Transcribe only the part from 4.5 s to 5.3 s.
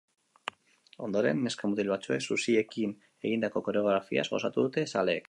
dute zaleek.